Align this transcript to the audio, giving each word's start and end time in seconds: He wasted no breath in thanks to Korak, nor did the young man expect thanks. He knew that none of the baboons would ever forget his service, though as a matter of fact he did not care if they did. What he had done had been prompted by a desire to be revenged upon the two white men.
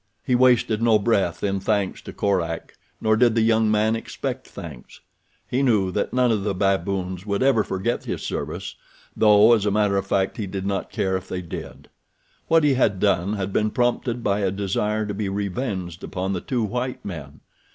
He 0.23 0.33
wasted 0.33 0.81
no 0.81 0.97
breath 0.97 1.43
in 1.43 1.59
thanks 1.59 2.01
to 2.01 2.11
Korak, 2.11 2.73
nor 2.99 3.15
did 3.15 3.35
the 3.35 3.43
young 3.43 3.69
man 3.69 3.95
expect 3.95 4.47
thanks. 4.47 5.01
He 5.47 5.61
knew 5.61 5.91
that 5.91 6.11
none 6.11 6.31
of 6.31 6.43
the 6.43 6.55
baboons 6.55 7.23
would 7.27 7.43
ever 7.43 7.63
forget 7.63 8.05
his 8.05 8.23
service, 8.23 8.73
though 9.15 9.53
as 9.53 9.67
a 9.67 9.69
matter 9.69 9.97
of 9.97 10.07
fact 10.07 10.37
he 10.37 10.47
did 10.47 10.65
not 10.65 10.91
care 10.91 11.15
if 11.15 11.27
they 11.29 11.43
did. 11.43 11.87
What 12.47 12.63
he 12.63 12.73
had 12.73 12.99
done 12.99 13.33
had 13.33 13.53
been 13.53 13.69
prompted 13.69 14.23
by 14.23 14.39
a 14.39 14.49
desire 14.49 15.05
to 15.05 15.13
be 15.13 15.29
revenged 15.29 16.03
upon 16.03 16.33
the 16.33 16.41
two 16.41 16.63
white 16.63 17.05
men. 17.05 17.41